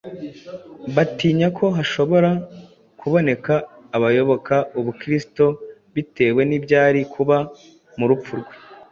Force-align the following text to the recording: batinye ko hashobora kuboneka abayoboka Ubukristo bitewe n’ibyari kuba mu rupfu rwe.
batinye 0.95 1.47
ko 1.57 1.65
hashobora 1.77 2.29
kuboneka 2.99 3.53
abayoboka 3.95 4.55
Ubukristo 4.79 5.45
bitewe 5.95 6.41
n’ibyari 6.49 7.01
kuba 7.13 7.37
mu 7.97 8.05
rupfu 8.09 8.31
rwe. 8.41 8.53